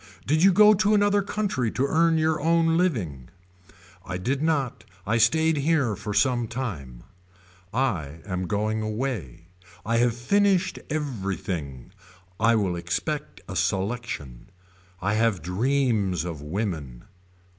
[0.25, 3.29] Did you go to another country to earn your own living.
[4.03, 7.03] I did not I stayed here for some time.
[7.71, 9.49] I am going away.
[9.85, 11.91] I have finished everything.
[12.39, 14.49] I will expect a selection.
[15.03, 17.03] I have dreams of women.